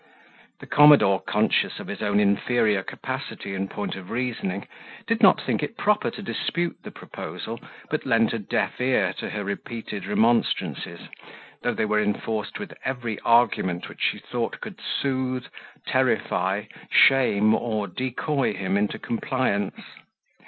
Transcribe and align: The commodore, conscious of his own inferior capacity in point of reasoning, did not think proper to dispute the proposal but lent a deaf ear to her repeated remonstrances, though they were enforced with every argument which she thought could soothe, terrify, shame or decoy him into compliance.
The 0.61 0.65
commodore, 0.65 1.21
conscious 1.21 1.77
of 1.79 1.85
his 1.85 2.01
own 2.01 2.19
inferior 2.19 2.81
capacity 2.81 3.53
in 3.53 3.67
point 3.67 3.95
of 3.95 4.09
reasoning, 4.09 4.67
did 5.05 5.21
not 5.21 5.39
think 5.39 5.61
proper 5.77 6.09
to 6.09 6.23
dispute 6.23 6.77
the 6.83 6.89
proposal 6.89 7.59
but 7.91 8.03
lent 8.07 8.33
a 8.33 8.39
deaf 8.39 8.81
ear 8.81 9.13
to 9.19 9.29
her 9.29 9.43
repeated 9.43 10.07
remonstrances, 10.07 11.01
though 11.61 11.75
they 11.75 11.85
were 11.85 12.01
enforced 12.01 12.57
with 12.57 12.73
every 12.83 13.19
argument 13.19 13.87
which 13.89 14.01
she 14.01 14.17
thought 14.17 14.59
could 14.59 14.79
soothe, 14.81 15.45
terrify, 15.85 16.63
shame 16.89 17.53
or 17.53 17.85
decoy 17.87 18.53
him 18.53 18.77
into 18.77 18.97
compliance. 18.97 19.81